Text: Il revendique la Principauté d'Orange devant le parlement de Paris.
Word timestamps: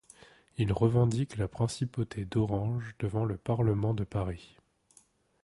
Il 0.57 0.73
revendique 0.73 1.37
la 1.37 1.47
Principauté 1.47 2.25
d'Orange 2.25 2.95
devant 2.97 3.23
le 3.23 3.37
parlement 3.37 3.93
de 3.93 4.03
Paris. 4.03 4.57